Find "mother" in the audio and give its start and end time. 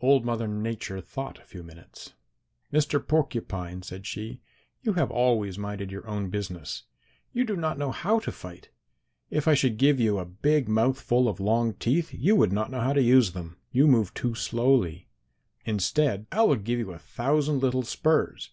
0.24-0.48